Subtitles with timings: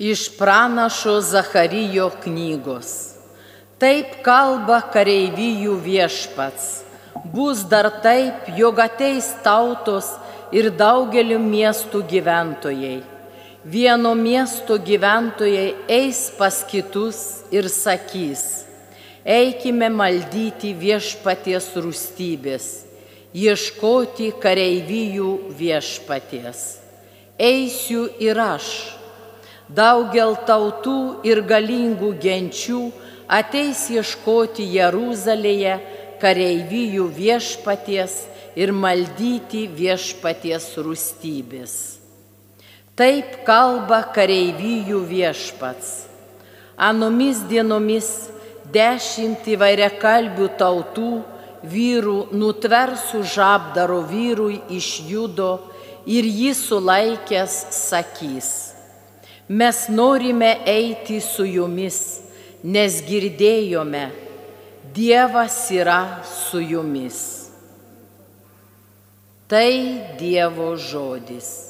[0.00, 2.88] Iš pranašo Zacharyjo knygos.
[3.76, 6.68] Taip kalba kareivijų viešpats.
[7.34, 10.06] Bus dar taip, jog ateis tautos
[10.56, 13.02] ir daugeliu miestų gyventojai.
[13.60, 17.18] Vieno miesto gyventojai eis pas kitus
[17.52, 18.64] ir sakys,
[19.20, 22.70] eikime maldyti viešpaties rūstybės,
[23.36, 26.64] ieškoti kareivijų viešpaties.
[27.36, 28.70] Eisiu ir aš
[29.74, 32.80] daugel tautų ir galingų genčių
[33.30, 35.76] ateis ieškoti Jeruzalėje
[36.20, 38.16] kareivijų viešpaties
[38.58, 41.74] ir maldyti viešpaties rūstybės.
[42.98, 45.92] Taip kalba kareivijų viešpats.
[46.76, 48.08] Anomis dienomis
[48.74, 51.12] dešimt įvairiakalbių tautų
[51.70, 55.52] vyrų nutversiu žabdaro vyrui iš judo
[56.08, 58.69] ir jį sulaikęs sakys
[59.50, 62.20] Mes norime eiti su jumis,
[62.62, 64.04] nes girdėjome,
[64.94, 67.18] Dievas yra su jumis.
[69.50, 69.70] Tai
[70.18, 71.69] Dievo žodis.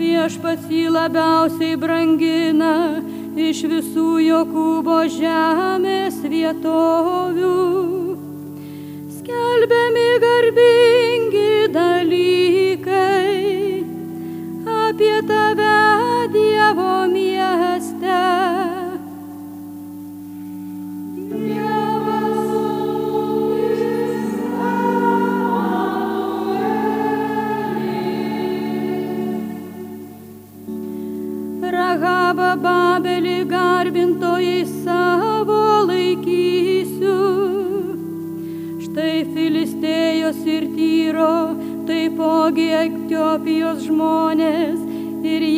[0.00, 3.00] Viešpats jį labiausiai brangina
[3.36, 7.56] iš visų Jokūbo žemės vietovių.
[9.18, 11.29] Skelbiami garbingi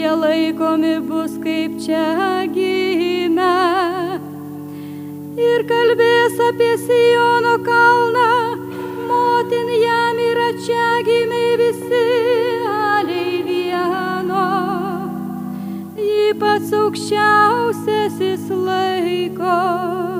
[0.02, 2.06] jie laikomi bus kaip čia
[2.54, 3.54] gimę.
[5.48, 8.32] Ir kalbės apie Sijono kalną,
[9.10, 12.02] motin jam yra čia gimė visi
[16.42, 20.11] pats aukščiausiasis laiko.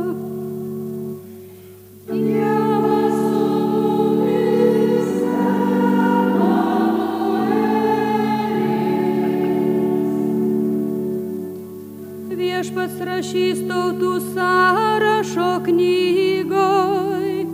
[13.23, 17.47] Rašys tautų sąrašo knygoj,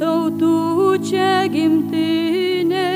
[0.00, 2.88] tautų čia gimtinė,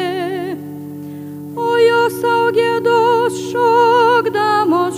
[1.61, 4.97] o jos augėdos šokdamos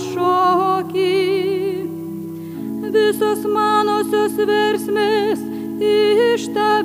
[2.93, 5.43] visos manosios versmės
[5.83, 6.82] iš tavęs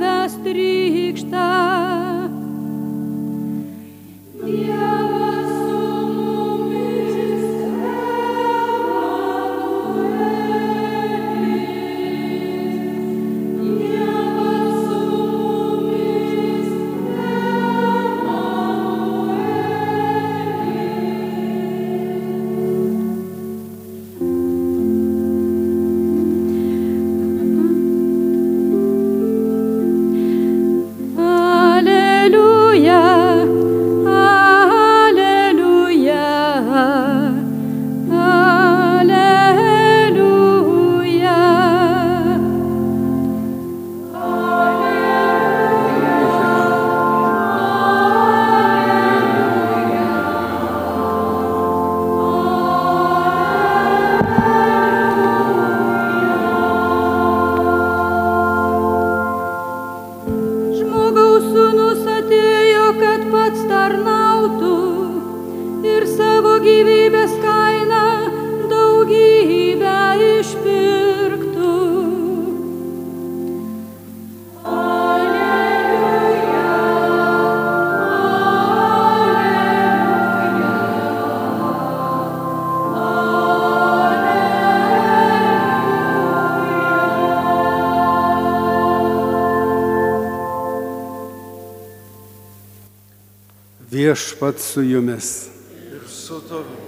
[93.99, 95.47] Viešpat su jumis.
[95.93, 96.87] ir su tavimi.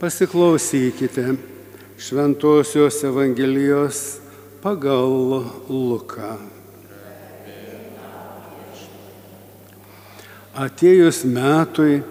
[0.00, 1.34] Pasiklausykite
[1.98, 4.18] Šventojios Evangelijos
[4.62, 6.34] pagal Luką.
[10.58, 12.02] Atėjus metui,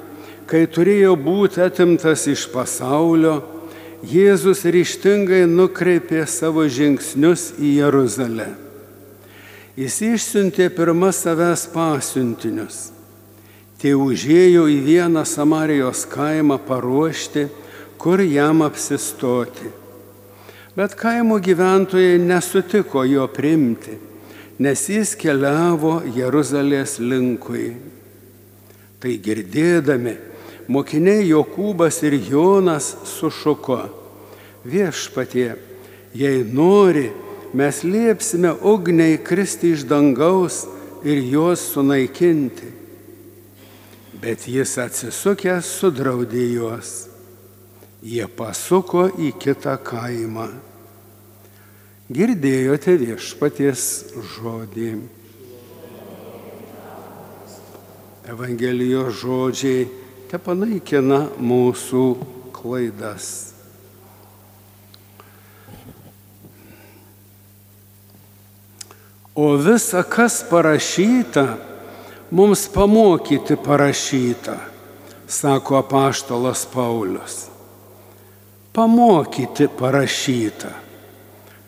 [0.47, 3.41] kai turėjo būti atimtas iš pasaulio,
[4.07, 8.53] Jėzus ryštingai nukreipė savo žingsnius į Jeruzalę.
[9.75, 12.96] Jis išsiuntė pirmą savęs pasiuntinius.
[13.77, 17.45] Tai užėjo į vieną Samarijos kaimą paruošti,
[18.01, 19.69] kur jam apsistoti.
[20.77, 23.93] Bet kaimo gyventojai nesutiko jo primti,
[24.61, 27.71] nes jis keliavo Jeruzalės linkui.
[28.97, 30.15] Tai girdėdami,
[30.73, 33.79] mokiniai Jokūbas ir Jonas sušuko.
[34.65, 35.51] Viešpatie,
[36.17, 37.11] jei nori,
[37.53, 40.63] mes liepsime ugniai kristi iš dangaus
[41.05, 42.76] ir juos sunaikinti.
[44.17, 46.93] Bet jis atsisukęs sudraudė juos.
[48.01, 50.47] Jie pasuko į kitą kaimą.
[52.09, 53.83] Girdėjote viešpaties
[54.33, 54.89] žodį.
[58.33, 59.85] Evangelijos žodžiai
[60.31, 62.07] te panaikina mūsų
[62.57, 63.29] klaidas.
[69.37, 71.59] O visa, kas parašyta,
[72.31, 74.57] mums pamokyti parašyta,
[75.27, 77.47] sako apaštalas Paulius.
[78.73, 80.69] Pamokyti parašyta,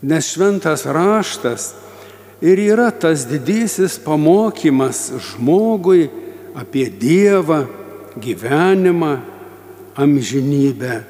[0.02, 1.74] nes šventas raštas
[2.40, 6.08] ir yra tas didysis pamokymas žmogui
[6.54, 7.66] apie Dievą,
[8.16, 9.18] gyvenimą,
[9.96, 11.02] amžinybę.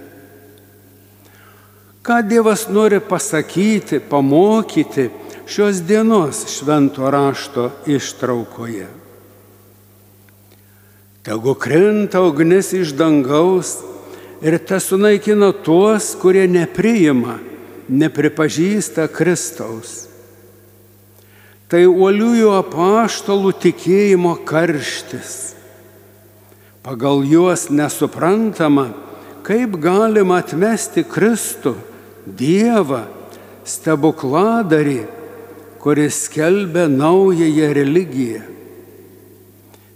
[2.02, 5.10] Ką Dievas nori pasakyti, pamokyti
[5.46, 8.88] šios dienos švento rašto ištraukoje.
[11.22, 13.76] Tegu krenta ugnis iš dangaus
[14.40, 17.36] ir te sunaikina tuos, kurie nepriima,
[17.88, 20.06] nepripažįsta Kristaus.
[21.70, 25.34] Tai uoliųjų apaštalų tikėjimo karštis.
[26.80, 28.88] Pagal juos nesuprantama,
[29.44, 31.76] kaip galima atmesti Kristų,
[32.24, 33.04] Dievą,
[33.68, 35.02] stebukladarį,
[35.80, 38.42] kuris skelbia naująją religiją.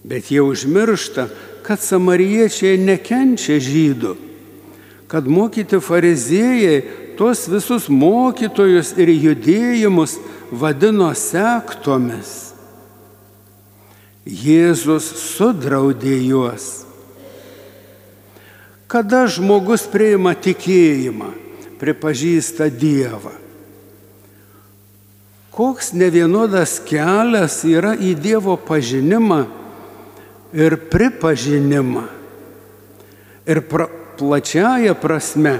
[0.04, 1.28] Bet jie užmiršta,
[1.64, 4.12] kad samariečiai nekenčia žydų,
[5.08, 6.82] kad mokyti fariziejai
[7.16, 10.18] tuos visus mokytojus ir judėjimus
[10.52, 12.52] vadino sektomis.
[14.24, 16.84] Jėzus sudraudė juos.
[18.88, 21.32] Kada žmogus prieima tikėjimą,
[21.80, 23.32] pripažįsta Dievą.
[25.54, 29.44] Koks nevienodas kelias yra į Dievo pažinimą
[30.54, 32.06] ir pripažinimą.
[33.44, 35.58] Ir pra, plačiaja prasme,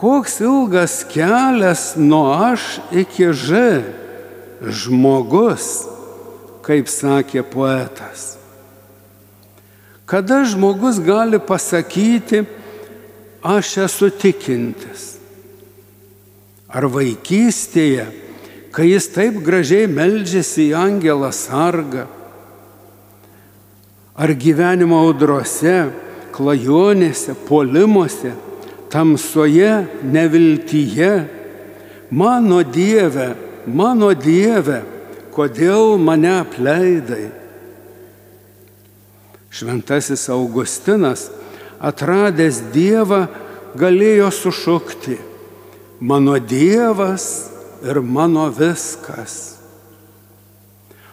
[0.00, 3.60] koks ilgas kelias nuo aš iki ž
[4.64, 5.84] žmogus,
[6.64, 8.34] kaip sakė poetas.
[10.06, 12.44] Kada žmogus gali pasakyti,
[13.42, 15.16] aš esu tikintis?
[16.66, 18.06] Ar vaikystėje,
[18.74, 22.06] kai jis taip gražiai meldžiasi į angelą sargą?
[24.16, 25.90] Ar gyvenimo audrose,
[26.32, 28.32] klajonėse, polimuose,
[28.92, 31.12] tamsoje, neviltyje?
[32.10, 33.34] Mano Dieve,
[33.66, 34.80] mano Dieve,
[35.34, 37.26] kodėl mane apleidai?
[39.52, 41.26] Šventasis Augustinas,
[41.80, 43.26] atradęs Dievą,
[43.76, 45.18] galėjo sušukti,
[46.00, 47.50] mano Dievas
[47.84, 49.56] ir mano viskas.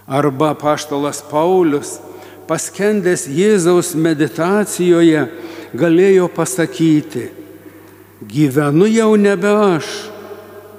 [0.07, 1.97] Arba paštalas Paulius,
[2.47, 5.27] paskendęs Jėzaus meditacijoje,
[5.73, 7.29] galėjo pasakyti,
[8.29, 9.89] gyvenu jau nebe aš,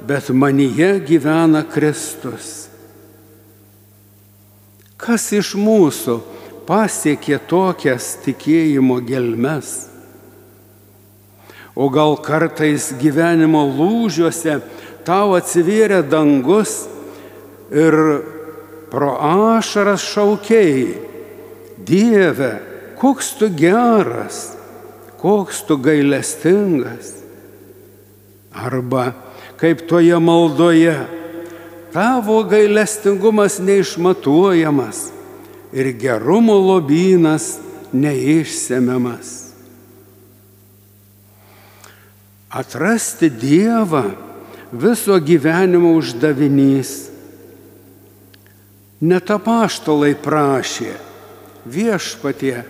[0.07, 2.69] bet manyje gyvena Kristus.
[5.01, 6.21] Kas iš mūsų
[6.69, 9.91] pasiekė tokias tikėjimo gelmes?
[11.75, 14.61] O gal kartais gyvenimo lūžiuose
[15.05, 16.85] tau atsivėrė dangus
[17.75, 17.97] ir
[18.93, 20.95] pro ašaras šaukiai,
[21.79, 22.61] Dieve,
[22.99, 24.55] koks tu geras,
[25.19, 27.21] koks tu gailestingas.
[28.55, 29.13] Arba
[29.57, 30.95] kaip toje maldoje,
[31.93, 35.11] tavo gailestingumas neišmatuojamas
[35.73, 37.59] ir gerumo lobynas
[37.93, 39.45] neišsemiamas.
[42.51, 44.11] Atrasti Dievą
[44.73, 47.11] viso gyvenimo uždavinys.
[49.01, 50.95] Net apaštalai prašė,
[51.67, 52.65] viešpatie,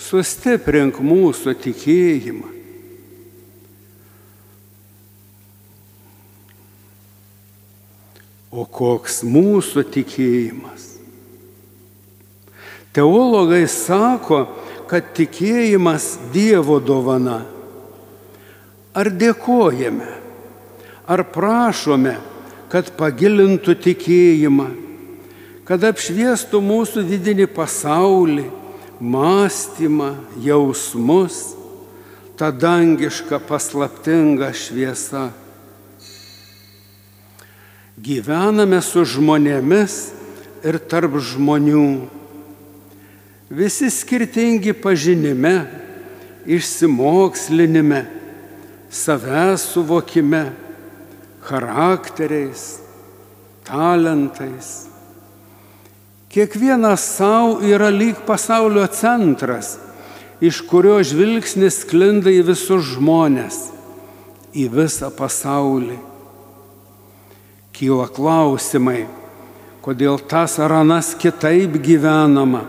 [0.00, 2.56] sustiprink mūsų tikėjimą.
[8.50, 10.88] O koks mūsų tikėjimas?
[12.90, 14.42] Teologai sako,
[14.90, 17.44] kad tikėjimas Dievo dovana.
[18.90, 20.08] Ar dėkojame,
[21.06, 22.16] ar prašome,
[22.70, 24.66] kad pagilintų tikėjimą,
[25.70, 28.48] kad apšviestų mūsų vidinį pasaulį,
[28.98, 30.08] mąstymą,
[30.42, 31.52] jausmus,
[32.34, 35.28] tą dangišką paslaptingą šviesą.
[38.02, 40.00] Gyvename su žmonėmis
[40.66, 41.86] ir tarp žmonių.
[43.54, 45.54] Visi skirtingi pažinime,
[46.50, 48.08] išsimokslinime,
[48.90, 50.48] savęs suvokime,
[51.46, 52.80] charakteriais,
[53.62, 54.89] talentais.
[56.30, 59.74] Kiekvienas savo yra lyg pasaulio centras,
[60.40, 63.64] iš kurio žvilgsnis sklinda į visus žmonės,
[64.54, 65.98] į visą pasaulį
[67.80, 69.06] kyla klausimai,
[69.80, 72.66] kodėl tas ar anas kitaip gyvenama.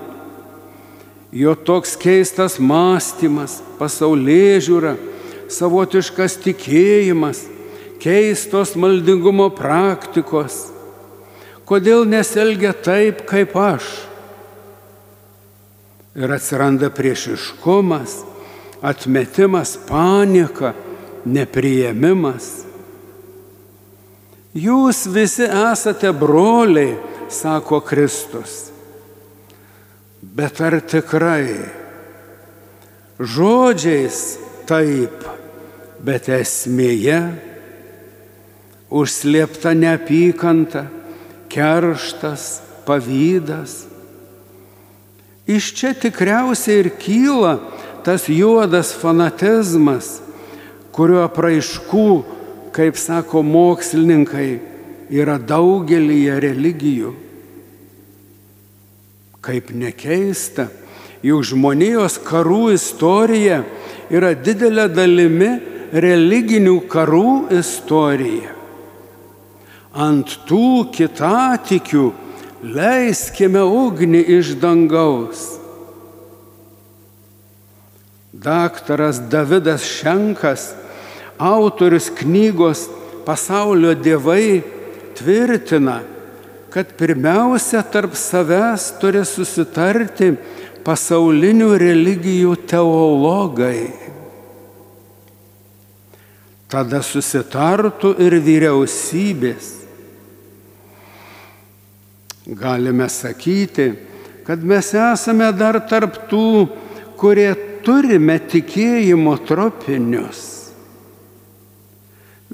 [1.35, 4.93] Jo toks keistas mąstymas, pasaulyje žiūra,
[5.51, 7.43] savotiškas tikėjimas,
[7.99, 10.69] keistos maldingumo praktikos.
[11.71, 13.85] Kodėl neselgia taip, kaip aš?
[16.19, 18.17] Ir atsiranda priešiškumas,
[18.83, 20.73] atmetimas, panika,
[21.23, 22.49] nepriėmimas.
[24.51, 26.97] Jūs visi esate broliai,
[27.31, 28.67] sako Kristus.
[30.19, 31.55] Bet ar tikrai?
[33.15, 34.19] Žodžiais
[34.67, 35.23] taip,
[36.03, 37.21] bet esmėje
[38.91, 40.89] užslėpta neapykanta,
[41.51, 43.85] kerštas, pavydas.
[45.47, 47.57] Iš čia tikriausiai ir kyla
[48.05, 50.21] tas juodas fanatizmas,
[50.95, 52.07] kurio apraiškų
[52.71, 54.59] kaip sako mokslininkai,
[55.11, 57.11] yra daugelį religijų.
[59.43, 60.69] Kaip nekeista,
[61.25, 63.63] juk žmonijos karų istorija
[64.13, 65.51] yra didelė dalimi
[65.91, 68.60] religinių karų istorija.
[69.91, 72.05] Ant tų kitatikių
[72.63, 75.41] leiskime ugnį iš dangaus.
[78.31, 80.71] Daktaras Davidas Šenkas
[81.37, 82.87] autorius knygos
[83.25, 84.63] Pasaulio dievai
[85.19, 85.99] tvirtina,
[86.71, 90.31] kad pirmiausia tarp savęs turi susitarti
[90.87, 93.91] pasaulinių religijų teologai.
[96.71, 99.80] Tada susitartų ir vyriausybės.
[102.45, 103.93] Galime sakyti,
[104.45, 106.65] kad mes esame dar tarp tų,
[107.19, 107.51] kurie
[107.85, 110.47] turime tikėjimo tropinius.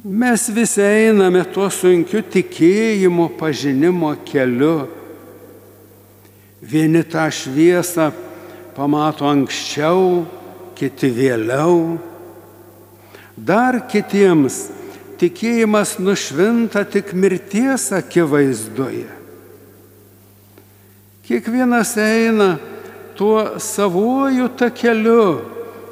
[0.03, 4.85] Mes visi einame tuo sunkiu tikėjimo pažinimo keliu.
[6.61, 8.11] Vieni tą šviesą
[8.75, 10.25] pamato anksčiau,
[10.77, 11.97] kiti vėliau.
[13.37, 14.67] Dar kitiems
[15.17, 19.16] tikėjimas nušvinta tik mirties akivaizdoje.
[21.27, 22.53] Kiekvienas eina
[23.17, 25.25] tuo savuoju takeliu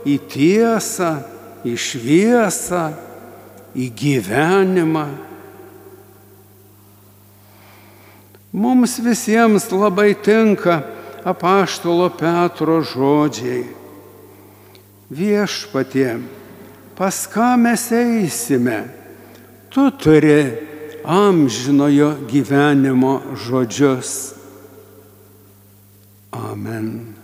[0.08, 1.18] į tiesą,
[1.66, 2.86] į šviesą
[3.76, 5.06] į gyvenimą.
[8.56, 10.80] Mums visiems labai tinka
[11.28, 13.66] apaštalo Petro žodžiai.
[15.12, 16.16] Viešpatie,
[16.96, 18.86] pas ką mes eisime?
[19.70, 20.40] Tu turi
[21.04, 24.35] amžinojo gyvenimo žodžius.
[26.36, 27.15] Amen.